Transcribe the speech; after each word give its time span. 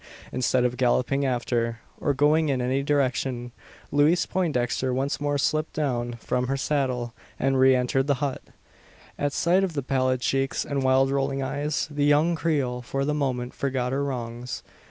Instead 0.31 0.65
of 0.65 0.77
galloping 0.77 1.27
after, 1.27 1.77
or 1.99 2.15
going 2.15 2.49
in 2.49 2.59
any 2.59 2.81
direction, 2.81 3.51
Louise 3.91 4.25
Poindexter 4.25 4.91
once 4.91 5.21
more 5.21 5.37
slipped 5.37 5.73
down 5.73 6.13
from 6.13 6.47
her 6.47 6.57
saddle, 6.57 7.13
and 7.37 7.59
re 7.59 7.75
entered 7.75 8.07
the 8.07 8.15
hut. 8.15 8.41
At 9.19 9.31
sight 9.31 9.63
of 9.63 9.73
the 9.73 9.83
pallid 9.83 10.21
cheeks 10.21 10.65
and 10.65 10.81
wild 10.81 11.11
rolling 11.11 11.43
eyes, 11.43 11.87
the 11.91 12.03
young 12.05 12.33
Creole 12.35 12.81
for 12.81 13.05
the 13.05 13.13
moment 13.13 13.53
forgot 13.53 13.91
her 13.91 14.03
wrongs. 14.03 14.63